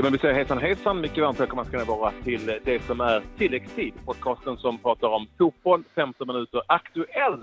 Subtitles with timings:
[0.00, 1.00] Ja, men vi säger hejsan hejsan.
[1.00, 3.94] Mycket varmt välkomna ska ni vara till det som är tilläggstid.
[4.04, 7.40] Podcasten som pratar om fotboll, 15 minuter aktuell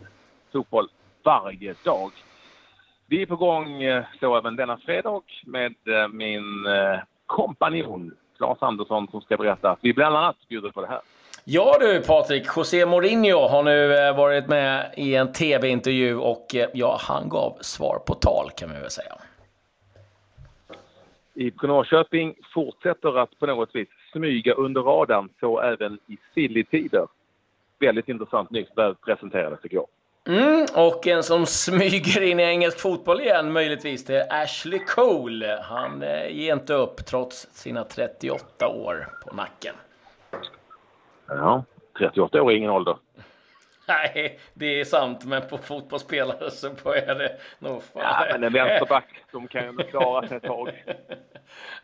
[0.52, 0.88] fotboll
[1.24, 2.12] varje dag.
[3.08, 8.62] Vi är på gång eh, så även denna fredag med eh, min eh, kompanjon Claes
[8.62, 11.02] Andersson som ska berätta att vi bland annat bjuder på det här.
[11.44, 17.30] Ja du Patrik, José Mourinho har nu varit med i en tv-intervju och ja, han
[17.30, 19.14] gav svar på tal kan man väl säga.
[21.38, 27.08] IFK Norrköping fortsätter att på något vis smyga under radarn, så även i silly-tider.
[27.80, 28.68] Väldigt intressant nyss
[29.06, 29.88] presenterades igår.
[30.28, 35.60] Mm, och en som smyger in i engelsk fotboll igen möjligtvis, det är Ashley Cole.
[35.64, 39.76] Han eh, ger inte upp trots sina 38 år på nacken.
[41.28, 41.64] Ja,
[41.98, 42.98] 38 år är ingen ålder.
[43.88, 47.82] Nej, det är sant, men på fotbollsspelare så börjar det nog...
[47.94, 50.84] Ja, men en vänsterback, de kan ju klara sig ett tag.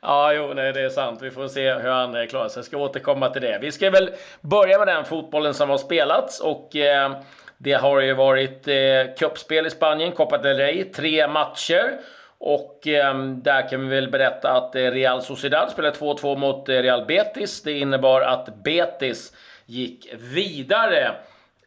[0.02, 1.22] Ja, jo, nej, det är sant.
[1.22, 2.60] Vi får se hur han klarar sig.
[2.60, 3.60] Jag ska återkomma till det.
[3.62, 4.10] Vi ska väl
[4.42, 7.18] börja med den fotbollen som har spelats och eh,
[7.58, 12.00] det har ju varit eh, cupspel i Spanien, Copa del Rey, tre matcher.
[12.38, 16.74] Och eh, där kan vi väl berätta att eh, Real Sociedad spelade 2-2 mot eh,
[16.74, 17.64] Real Betis.
[17.64, 19.34] Det innebar att Betis
[19.66, 21.12] gick vidare.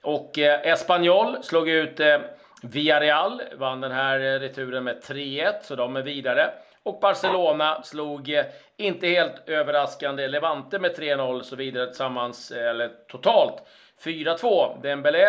[0.06, 2.18] Och eh, Espanyol slog ut eh,
[2.62, 6.50] Villarreal, vann den här eh, returen med 3-1, så de är vidare.
[6.82, 8.44] Och Barcelona slog, eh,
[8.76, 13.62] inte helt överraskande, Levante med 3-0, så vidare tillsammans, eh, eller totalt
[14.04, 14.80] 4-2.
[14.82, 15.26] Dembélé,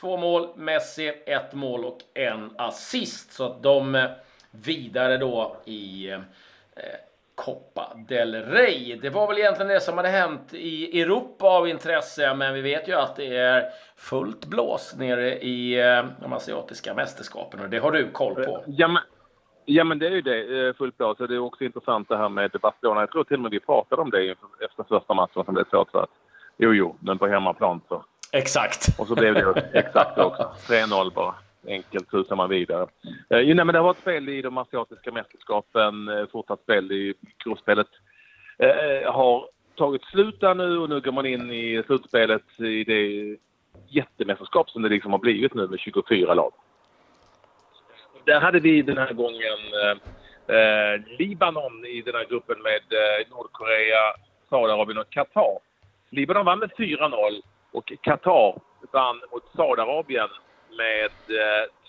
[0.00, 3.32] två mål, Messi, ett mål och en assist.
[3.32, 4.10] Så att de eh,
[4.50, 6.20] vidare då i eh,
[7.34, 8.98] Copa del Rey.
[9.02, 12.88] Det var väl egentligen det som hade hänt i Europa av intresse, men vi vet
[12.88, 13.64] ju att det är
[13.96, 18.64] fullt blås nere i eh, de asiatiska mästerskapen och det har du koll på.
[18.66, 19.02] Ja, men,
[19.64, 21.18] ja, men det är ju det, eh, fullt blås.
[21.18, 23.00] Det är också intressant det här med Barcelona.
[23.00, 24.30] Jag tror till och med vi pratade om det
[24.64, 26.10] efter första matchen som blev så att
[26.56, 28.04] jo, jo, men på hemmaplan så.
[28.32, 28.98] Exakt.
[28.98, 30.52] Och så blev det exakt också.
[30.72, 31.34] 3-0 bara
[31.66, 32.82] enkelt susar man vidare.
[33.30, 37.14] Eh, nej, men det har varit spel i de asiatiska mästerskapen, eh, fortsatt spel i
[37.44, 37.88] gruppspelet.
[38.58, 43.36] Eh, har tagit slut där nu och nu går man in i slutspelet i det
[43.88, 46.52] jättemästerskap som det liksom har blivit nu med 24 lag.
[48.24, 53.30] Där hade vi den här gången eh, eh, Libanon i den här gruppen med eh,
[53.30, 54.14] Nordkorea,
[54.48, 55.58] Saudiarabien och Qatar.
[56.10, 57.40] Libanon vann med 4-0
[57.72, 58.58] och Qatar
[58.92, 60.28] vann mot Saudiarabien
[60.76, 61.38] med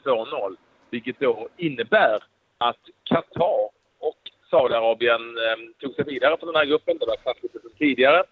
[0.06, 0.56] eh, 2-0.
[0.90, 2.24] Vilket då innebär
[2.58, 6.98] att Qatar och Saudiarabien eh, tog sig vidare från den här gruppen.
[6.98, 8.24] Det var klassiskt sedan tidigare.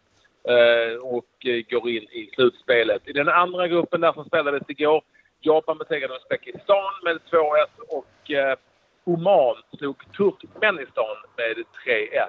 [0.43, 3.07] Eh, och eh, går in i slutspelet.
[3.07, 5.03] I den andra gruppen där som spelades igår,
[5.39, 8.57] Japan besegrade Uzbekistan med 2-1 och eh,
[9.03, 12.27] Oman slog Turkmenistan med 3-1.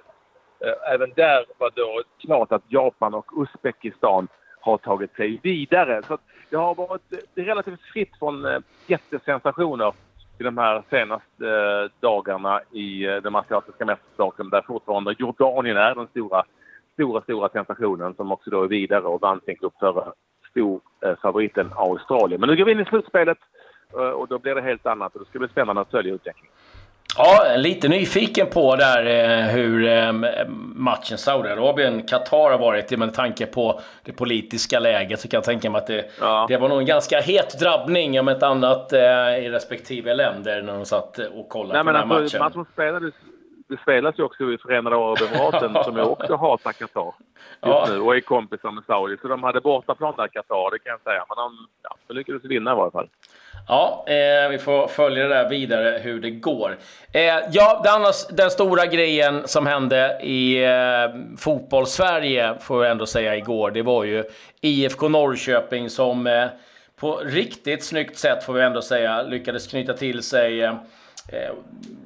[0.94, 4.28] Även där var det klart att Japan och Uzbekistan
[4.62, 6.02] har tagit sig vidare.
[6.08, 6.18] Så
[6.50, 7.02] det har varit
[7.34, 9.92] relativt fritt från eh, jättesensationer
[10.38, 15.94] i de här senaste eh, dagarna i eh, den asiatiska mästerskapen där fortfarande Jordanien är
[15.94, 16.44] den stora,
[16.92, 20.12] stora, stora sensationen som också då är vidare och vann sin grupp före
[20.50, 22.40] storfavoriten Australien.
[22.40, 23.38] Men nu går vi in i slutspelet
[24.14, 26.52] och då blir det helt annat och det ska bli spännande att följa utvecklingen.
[27.16, 30.12] Ja, lite nyfiken på där eh, hur eh,
[30.74, 32.98] matchen Saudiarabien-Qatar har varit.
[32.98, 36.46] Med tanke på det politiska läget så kan jag tänka mig att det, ja.
[36.48, 39.00] det var nog en ganska het drabbning om ett annat eh,
[39.38, 42.56] i respektive länder när de satt och kollade Nej, på den här alltså, matchen.
[42.56, 43.14] matchen spelades,
[43.72, 47.16] det spelas ju också i Förenade Arabemiraten som jag också hatar Qatar just
[47.60, 47.86] ja.
[47.88, 49.16] nu och är kompisar med Saudi.
[49.22, 51.24] Så de hade bortaplan där, Qatar, det kan jag säga.
[51.28, 53.08] Men de, ja, de lyckades vinna i varje fall.
[53.68, 56.76] Ja, eh, vi får följa det där vidare, hur det går.
[57.12, 63.06] Eh, ja, det annars, den stora grejen som hände i eh, fotboll-Sverige, får jag ändå
[63.06, 64.24] säga, igår, det var ju
[64.60, 66.46] IFK Norrköping som eh,
[67.00, 70.70] på riktigt snyggt sätt, får vi ändå säga, lyckades knyta till sig
[71.28, 71.54] eh,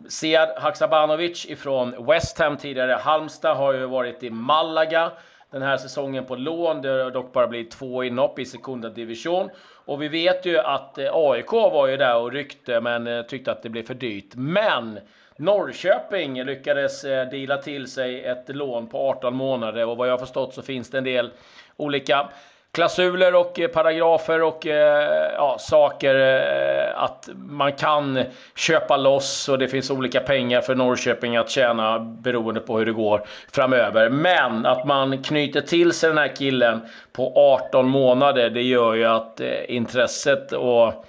[0.09, 2.93] Sead Haksabanovic ifrån West Ham tidigare.
[2.93, 5.13] Halmstad har ju varit i Malaga
[5.51, 6.83] den här säsongen på lån.
[6.83, 9.51] Det har dock bara blivit två inhopp i sekunda division.
[9.85, 13.53] Och vi vet ju att eh, AIK var ju där och ryckte, men eh, tyckte
[13.53, 14.35] att det blev för dyrt.
[14.35, 14.99] Men
[15.37, 20.19] Norrköping lyckades eh, dela till sig ett lån på 18 månader och vad jag har
[20.19, 21.31] förstått så finns det en del
[21.77, 22.29] olika
[22.77, 28.25] klausuler och eh, paragrafer och eh, ja, saker eh, att man kan
[28.55, 32.93] köpa loss och det finns olika pengar för Norrköping att tjäna beroende på hur det
[32.93, 34.11] går framöver.
[34.11, 36.81] Men att man knyter till sig den här killen
[37.13, 41.05] på 18 månader, det gör ju att intresset och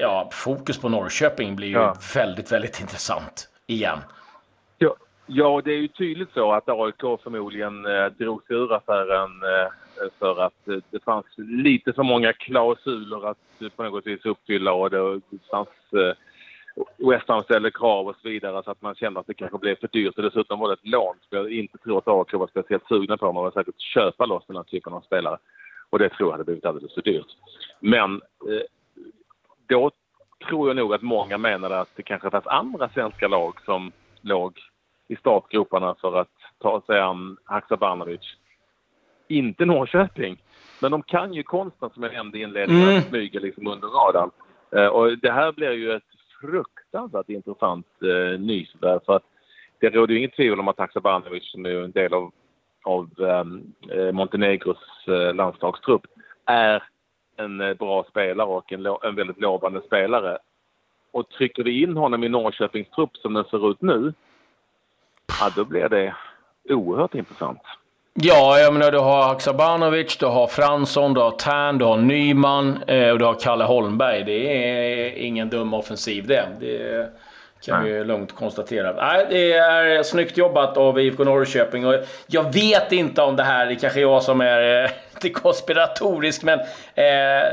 [0.00, 1.96] ja, fokus på Norrköping blir ju ja.
[2.14, 3.98] väldigt, väldigt intressant igen.
[4.78, 4.96] Ja,
[5.30, 9.72] Ja, det är ju tydligt så att AIK förmodligen eh, drog sig ur affären eh,
[10.18, 14.72] för att eh, det fanns lite för många klausuler att eh, på något vis uppfylla
[14.72, 16.14] och det fanns eh,
[17.10, 19.76] West Ham ställde krav och så vidare så att man kände att det kanske blev
[19.80, 20.16] för dyrt.
[20.16, 23.16] Och dessutom var det ett lån som jag inte tror att AIK var speciellt sugna
[23.16, 23.32] på.
[23.32, 25.38] Man var säkert köpa loss den här typen av spelare.
[25.90, 27.36] Och det tror jag hade blivit alldeles för dyrt.
[27.80, 28.14] Men
[28.48, 28.62] eh,
[29.68, 29.90] då
[30.48, 34.58] tror jag nog att många menade att det kanske fanns andra svenska lag som låg
[35.08, 38.20] i startgroparna för att ta sig an Haksabanovic.
[39.28, 40.42] Inte Norrköping,
[40.80, 43.02] men de kan ju konsten som jag nämnde i inledningen, mm.
[43.02, 44.30] smyger liksom under radarn.
[44.70, 46.02] Eh, och det här blir ju ett
[46.40, 49.24] fruktansvärt intressant eh, nyförvärv för att
[49.80, 52.32] det råder ju inget tvivel om att Haksabanovic som är en del av,
[52.84, 56.06] av ehm, eh, Montenegros eh, landslagstrupp
[56.44, 56.82] är
[57.36, 60.38] en eh, bra spelare och en, en väldigt lovande spelare.
[61.10, 64.12] Och trycker vi in honom i Norrköpings trupp som den ser ut nu,
[65.40, 66.14] ja, då blir det
[66.68, 67.62] oerhört intressant.
[68.20, 72.82] Ja, jag menar du har Haksabanovic, du har Fransson, du har Tern, du har Nyman
[72.86, 74.24] eh, och du har Kalle Holmberg.
[74.24, 76.48] Det är ingen dum offensiv det.
[76.60, 77.10] det
[77.60, 78.92] kan vi lugnt konstatera.
[78.92, 81.86] Nej, det är snyggt jobbat av IFK Norrköping.
[81.86, 81.94] Och
[82.26, 86.42] jag vet inte om det här, det kanske är jag som är eh, lite konspiratorisk,
[86.42, 86.58] men
[86.94, 87.44] eh,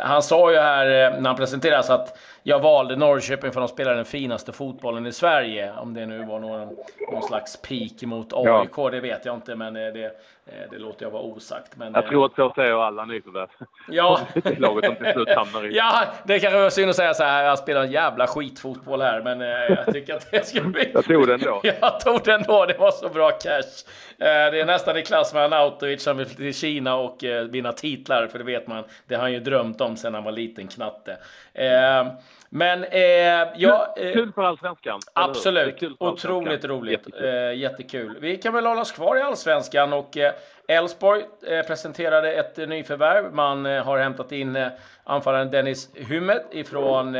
[0.00, 3.74] han sa ju här eh, när han presenterades att jag valde Norrköping för att de
[3.74, 5.72] spelar den finaste fotbollen i Sverige.
[5.72, 6.76] Om det nu var någon,
[7.12, 8.90] någon slags peak mot AIK, ja.
[8.90, 11.76] det vet jag inte, men eh, det, eh, det låter jag vara osagt.
[11.76, 13.48] Men, jag tror att så säger alla nyförvärv.
[13.88, 14.20] Ja.
[14.58, 15.76] laget som till slut hamnar i.
[15.76, 19.22] Ja, det kanske var synd att säga så här, jag spelar en jävla skitfotboll här,
[19.22, 19.40] men
[19.76, 20.90] jag tycker att det ska bli...
[20.94, 21.60] jag tog den då.
[21.80, 23.84] jag tog den då, det var så bra cash.
[24.18, 28.38] Det är nästan i klass med Anautovic som vill till Kina och vinna titlar, för
[28.38, 31.16] det vet man, det har han ju drömt om sedan han var liten knatte.
[32.48, 33.00] Men eh,
[33.56, 33.94] ja...
[33.96, 35.00] Eh, kul för Allsvenskan.
[35.12, 35.82] Absolut.
[35.98, 36.92] Otroligt roligt.
[36.92, 37.24] Jättekul.
[37.24, 38.16] Eh, jättekul.
[38.20, 40.32] Vi kan väl hålla oss kvar i Allsvenskan och eh,
[40.68, 43.34] Elfsborg eh, presenterade ett nyförvärv.
[43.34, 44.70] Man eh, har hämtat in
[45.04, 47.16] anfallaren Dennis Hummet ifrån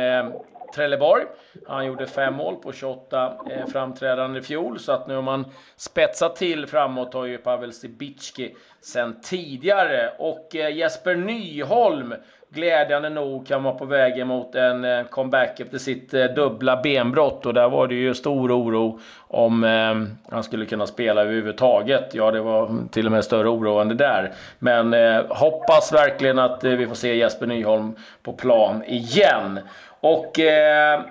[0.75, 1.23] Trelleborg.
[1.67, 5.45] Han gjorde fem mål på 28 eh, framträdanden i fjol, så att nu har man
[5.75, 10.11] spetsat till framåt har ju Pavel Sibicki sen tidigare.
[10.17, 12.13] Och eh, Jesper Nyholm
[12.55, 17.45] glädjande nog kan vara på väg mot en eh, comeback efter sitt eh, dubbla benbrott.
[17.45, 22.13] Och där var det ju stor oro om eh, han skulle kunna spela överhuvudtaget.
[22.13, 24.31] Ja, det var till och med större oro än det där.
[24.59, 29.59] Men eh, hoppas verkligen att eh, vi får se Jesper Nyholm på plan igen.
[30.05, 31.01] Och eh,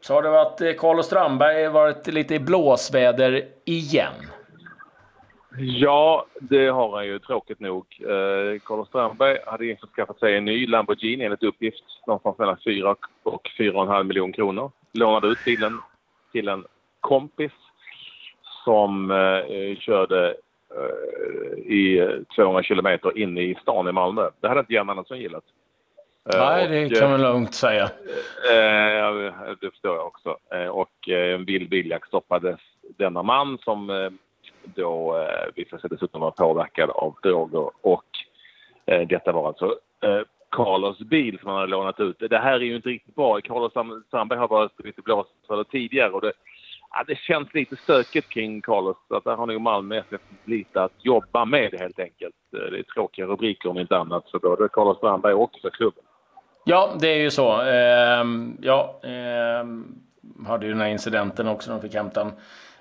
[0.00, 4.14] så har det varit eh, Carlos Strandberg varit lite i blåsväder igen.
[5.58, 7.86] Ja, det har han ju tråkigt nog.
[8.00, 13.50] Eh, Carlos Strandberg hade införskaffat sig en ny Lamborghini enligt uppgift någonstans mellan 4 och
[13.58, 14.70] 4,5 miljoner kronor.
[14.92, 15.80] Lånade ut bilen
[16.32, 16.64] till en
[17.00, 17.52] kompis
[18.64, 20.34] som eh, körde
[20.76, 24.30] eh, i 200 kilometer in i stan i Malmö.
[24.40, 25.44] Det hade inte Jan Andersson gillat.
[26.34, 27.84] Eh, Nej, det kan man lugnt säga.
[28.52, 30.36] Eh, det förstår jag också.
[30.54, 32.60] Eh, och en vild biljakt stoppades
[32.98, 34.10] denna man som
[34.74, 38.04] då eh, visade sig dessutom vara påverkad av droger och
[38.86, 40.20] eh, detta var alltså eh,
[40.50, 42.16] Carlos bil som han hade lånat ut.
[42.18, 43.40] Det här är ju inte riktigt bra.
[43.40, 43.72] Carlos
[44.10, 46.32] Sandberg har varit lite blåsförare tidigare och det,
[46.90, 48.96] ja, det känns lite stökigt kring Carlos.
[49.08, 52.34] Att där har nog Malmö FF lite att jobba med helt enkelt.
[52.50, 56.04] Det är tråkiga rubriker om inte annat för både Carlos Strandberg och för klubben.
[56.64, 57.60] Ja, det är ju så.
[57.62, 59.94] Ehm, ja, ehm,
[60.46, 61.70] hade ju den här incidenten också.
[61.70, 62.32] när De fick hämta en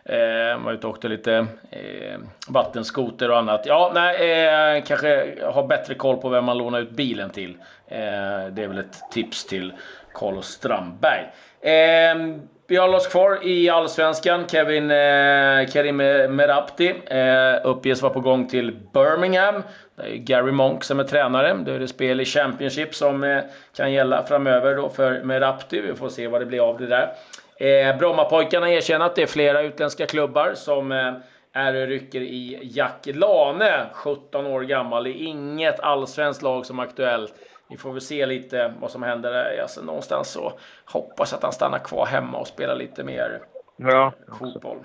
[0.09, 3.65] Eh, var ute och åkte lite eh, vattenskoter och annat.
[3.65, 4.45] Ja, nej,
[4.77, 7.57] eh, kanske ha bättre koll på vem man lånar ut bilen till.
[7.87, 9.73] Eh, det är väl ett tips till
[10.13, 11.25] Carlos Strandberg.
[11.61, 14.47] Ehm, vi håller oss kvar i Allsvenskan.
[14.47, 15.97] Kevin eh, Karim
[16.35, 19.63] Merabti eh, uppges vara på gång till Birmingham.
[19.95, 21.53] Det är Gary Monk som är tränare.
[21.53, 23.43] Då är det spel i Championship som eh,
[23.75, 25.81] kan gälla framöver då för Merabti.
[25.81, 27.13] Vi får se vad det blir av det där.
[27.55, 31.13] Eh, Brommapojkarna erkänner att det är flera utländska klubbar som eh,
[31.53, 35.03] är och rycker i Jack Lane, 17 år gammal.
[35.03, 37.33] Det är inget allsvenskt lag som är aktuellt.
[37.69, 39.59] Vi får väl se lite vad som händer.
[39.61, 40.53] Alltså, någonstans så
[40.85, 43.39] hoppas att han stannar kvar hemma och spelar lite mer
[43.77, 44.77] ja, fotboll.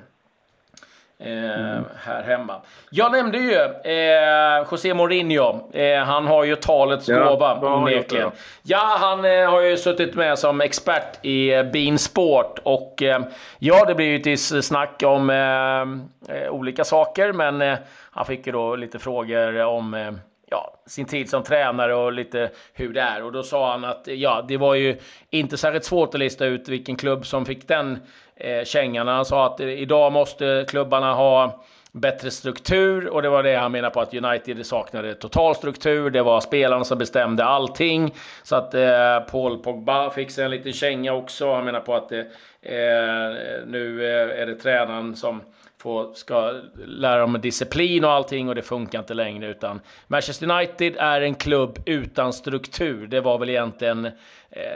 [1.24, 1.84] Mm.
[2.04, 2.60] här hemma.
[2.90, 3.54] Jag nämnde ju
[3.92, 5.70] eh, José Mourinho.
[5.72, 8.30] Eh, han har ju talets ja, gåva onekligen.
[8.62, 13.22] Ja, han eh, har ju suttit med som expert i eh, Bean Sport och eh,
[13.58, 17.76] ja, det blir ju till snack om eh, olika saker, men
[18.10, 20.18] han fick ju då lite frågor om
[20.52, 23.22] ja, sin tid som tränare och lite hur det är.
[23.22, 24.96] Och då sa han att ja, det var ju
[25.30, 27.98] inte särskilt svårt att lista ut vilken klubb som fick den
[28.36, 29.08] eh, kängan.
[29.08, 33.72] Han sa att eh, idag måste klubbarna ha bättre struktur och det var det han
[33.72, 36.10] menade på att United saknade total struktur.
[36.10, 38.14] Det var spelarna som bestämde allting.
[38.42, 41.54] Så att eh, Paul Pogba fick sig en liten känga också.
[41.54, 43.32] Han menar på att eh, eh
[43.66, 45.40] nu eh, är det tränaren som
[45.82, 49.48] få, ska lära dem disciplin och allting och det funkar inte längre.
[49.48, 53.06] Utan Manchester United är en klubb utan struktur.
[53.06, 54.12] Det var väl egentligen eh,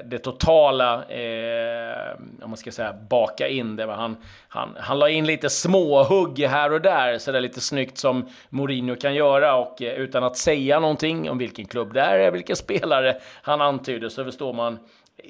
[0.04, 3.92] det totala, eh, om man ska säga baka in det.
[3.92, 4.16] Han,
[4.48, 8.28] han, han la in lite småhugg här och där, så det är lite snyggt som
[8.48, 9.56] Mourinho kan göra.
[9.56, 14.08] Och eh, utan att säga någonting om vilken klubb det är, vilken spelare han antyder,
[14.08, 14.78] så förstår man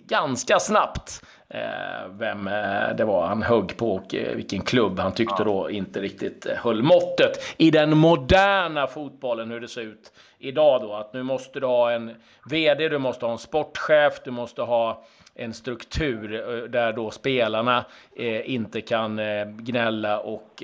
[0.07, 5.13] ganska snabbt Eh, vem eh, det var han högg på och eh, vilken klubb han
[5.13, 10.83] tyckte då inte riktigt höll måttet i den moderna fotbollen, hur det ser ut idag
[10.83, 10.95] då.
[10.95, 12.15] Att nu måste du ha en
[12.51, 16.29] VD, du måste ha en sportchef, du måste ha en struktur
[16.69, 17.85] där då spelarna
[18.45, 19.21] inte kan
[19.57, 20.63] gnälla och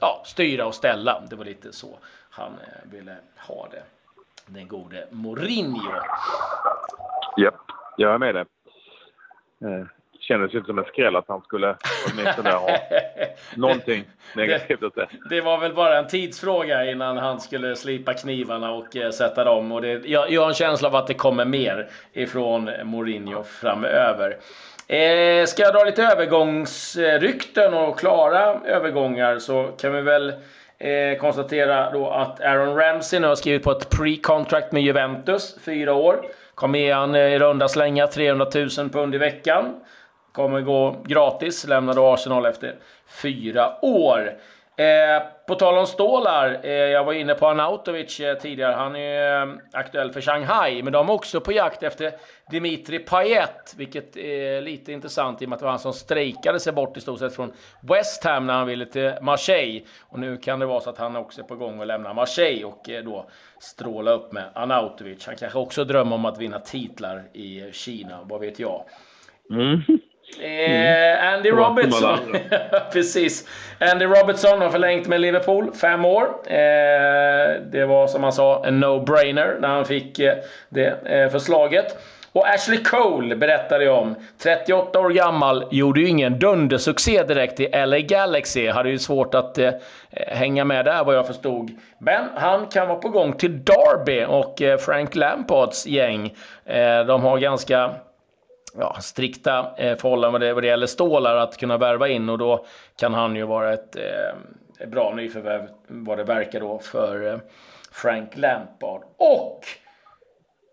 [0.00, 1.22] ja, styra och ställa.
[1.30, 1.98] Det var lite så
[2.30, 2.52] han
[2.84, 3.16] ville
[3.48, 3.82] ha det.
[4.46, 5.92] Den gode Mourinho.
[7.36, 8.46] Japp, jag är med det
[10.28, 11.76] kändes ju inte som en skräll att han skulle
[12.12, 12.68] åtminstone ha
[13.56, 15.08] någonting negativt att säga.
[15.30, 19.72] Det var väl bara en tidsfråga innan han skulle slipa knivarna och eh, sätta dem.
[19.72, 24.36] Och det, jag, jag har en känsla av att det kommer mer ifrån Mourinho framöver.
[24.88, 30.32] Eh, ska jag dra lite övergångsrykten och klara övergångar så kan vi väl
[30.78, 35.94] eh, konstatera då att Aaron Ramsey nu har skrivit på ett pre-contract med Juventus, fyra
[35.94, 36.26] år.
[36.56, 38.46] Kommer ge eh, i runda slänga 300
[38.78, 39.80] 000 pund i veckan.
[40.32, 42.74] Kommer gå gratis, lämnade Arsenal efter
[43.06, 44.32] fyra år.
[44.78, 48.72] Eh, på tal om stålar, eh, jag var inne på Anautovic eh, tidigare.
[48.72, 52.12] Han är eh, aktuell för Shanghai, men de är också på jakt efter
[52.50, 56.60] Dimitri Payet, vilket är lite intressant i och med att det var han som strejkade
[56.60, 59.84] sig bort i stort sett från West Ham när han ville till Marseille.
[60.00, 62.64] Och nu kan det vara så att han också är på gång att lämna Marseille
[62.64, 63.26] och eh, då
[63.58, 65.26] stråla upp med Anautovic.
[65.26, 68.84] Han kanske också drömmer om att vinna titlar i Kina, vad vet jag.
[69.50, 69.80] Mm.
[70.40, 72.36] Eh, Andy Robertson.
[72.92, 73.48] Precis.
[73.78, 76.24] Andy Robertson har förlängt med Liverpool fem år.
[76.46, 80.34] Eh, det var som han sa en no-brainer när han fick eh,
[80.68, 81.96] det förslaget.
[82.36, 84.14] Och Ashley Cole berättade jag om.
[84.42, 88.68] 38 år gammal, gjorde ju ingen dundersuccé direkt i LA Galaxy.
[88.68, 89.70] Hade ju svårt att eh,
[90.10, 91.70] hänga med där vad jag förstod.
[91.98, 96.34] Men han kan vara på gång till Derby och eh, Frank Lampards gäng.
[96.64, 97.94] Eh, de har ganska
[98.78, 102.66] ja, strikta eh, förhållanden vad det, gäller stålar att kunna värva in och då
[102.96, 107.38] kan han ju vara ett, eh, bra nyförvärv vad det verkar då för eh,
[107.92, 109.02] Frank Lampard.
[109.16, 109.60] Och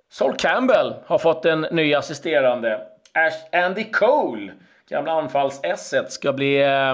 [0.09, 2.81] Sol Campbell har fått en ny assisterande.
[3.13, 4.51] Ash Andy Cole,
[4.89, 6.91] gamla anfalls-esset, ska bli eh,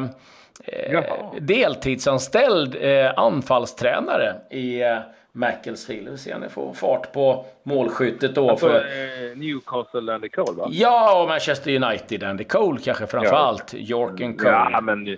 [0.66, 1.04] eh
[1.40, 4.98] deltidsanställd eh, anfallstränare i eh,
[5.40, 6.06] Macclesfield.
[6.06, 8.50] Vi får se om ni får fart på målskyttet då.
[8.50, 10.68] Alltså, för Newcastle Andy Cole va?
[10.72, 13.38] Ja, och Manchester United Andy Cole kanske framför ja.
[13.38, 13.74] allt.
[13.74, 14.70] York and Cole.
[14.72, 15.18] Ja, men...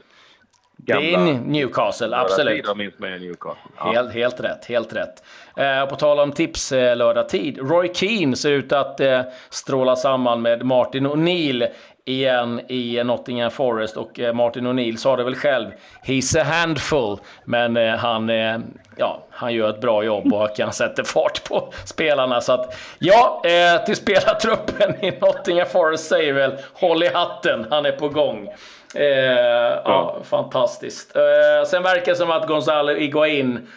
[0.84, 2.78] Gamla, det är Newcastle, absolut.
[2.78, 3.56] Newcastle.
[3.78, 3.92] Ja.
[3.92, 5.24] Helt, helt rätt, helt rätt.
[5.56, 7.58] Eh, på tal om tips eh, lördag tid.
[7.58, 11.68] Roy Keane ser ut att eh, stråla samman med Martin O'Neill
[12.06, 15.72] igen i Nottingham Forest och eh, Martin O'Neill sa det väl själv.
[16.04, 17.18] He's a handful.
[17.46, 18.58] Men eh, han, eh,
[18.98, 22.42] ja, han gör ett bra jobb och kan sätta fart på spelarna.
[22.42, 23.44] Så att, ja,
[23.86, 28.50] till spelartruppen i Nottingham Forest säger väl håll i hatten, han är på gång.
[28.96, 29.82] Eh, ja.
[29.86, 30.18] ja.
[30.24, 31.16] fantastiskt.
[31.16, 33.68] Eh, sen verkar det som att Gonzalo Iguain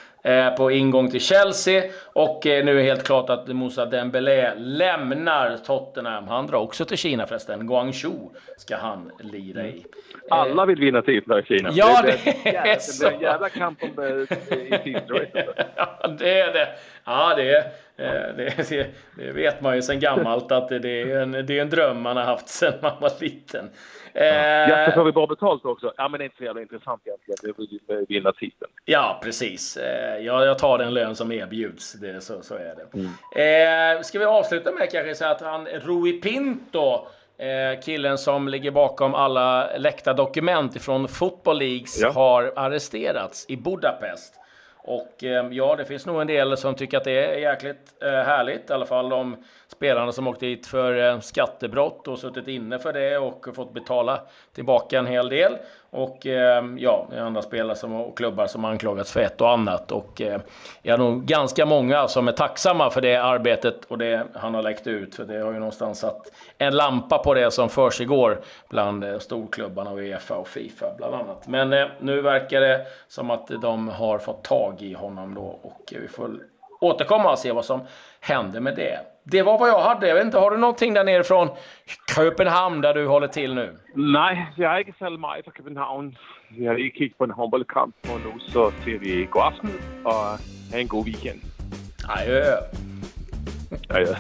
[0.57, 1.83] på ingång till Chelsea.
[2.12, 6.28] Och eh, nu är det helt klart att Moussa Dembélé lämnar Tottenham.
[6.28, 7.66] Han drar också till Kina förresten.
[7.66, 9.85] Guangzhou ska han lira i.
[10.31, 11.71] Alla vill vinna titlar i Kina.
[11.73, 13.04] Ja, det, det är så.
[13.04, 15.49] Det blir en jävla kamp om i tidsracet.
[15.76, 16.69] ja, det är det.
[17.04, 17.64] Ja, det,
[17.96, 21.70] det, det, det, vet man ju sedan gammalt att det är, en, det är en
[21.70, 23.70] dröm man har haft sedan man var liten.
[24.14, 25.92] Eh, ja, får vi bra betalt också.
[25.96, 27.54] Ja, men det är inte så jävla intressant egentligen.
[27.87, 28.70] Det vill vinna titeln.
[28.84, 29.76] Ja, precis.
[29.76, 31.92] Eh, jag, jag tar den lön som erbjuds.
[31.92, 32.99] Det, så, så är det.
[32.99, 33.96] Mm.
[33.96, 37.06] Eh, ska vi avsluta med kanske så att han Rui Pinto
[37.38, 42.11] Eh, killen som ligger bakom alla läckta dokument från Football Leagues ja.
[42.11, 44.34] har arresterats i Budapest.
[44.86, 48.08] Och eh, ja, det finns nog en del som tycker att det är jäkligt eh,
[48.08, 48.70] härligt.
[48.70, 49.36] I alla fall de
[49.68, 54.20] spelarna som åkt dit för eh, skattebrott och suttit inne för det och fått betala
[54.52, 55.56] tillbaka en hel del.
[55.94, 59.50] Och eh, ja, det är andra spelare som, och klubbar som anklagats för ett och
[59.50, 59.92] annat.
[59.92, 60.40] Och eh,
[60.82, 64.62] jag är nog ganska många som är tacksamma för det arbetet och det han har
[64.62, 65.14] läckt ut.
[65.14, 69.94] För det har ju någonstans satt en lampa på det som försiggår bland eh, storklubbarna,
[69.94, 71.48] Uefa och Fifa bland annat.
[71.48, 75.92] Men eh, nu verkar det som att de har fått tag i honom då och
[75.94, 76.30] eh, vi får
[76.84, 77.80] återkomma och se vad som
[78.20, 78.98] händer med det.
[79.24, 80.08] Det var vad jag hade.
[80.08, 81.48] Jag vet inte, har du någonting där nere från
[82.16, 83.76] Köpenhamn där du håller till nu?
[83.94, 86.16] Nej, jag har inte särskilt mycket från Köpenhamn.
[86.48, 89.70] Vi har kigget på en håndbollkamp och nu så ser vi god afton
[90.04, 90.38] och ha
[90.72, 91.40] en god weekend.
[92.08, 92.56] Adjö.
[93.88, 94.14] Adjö.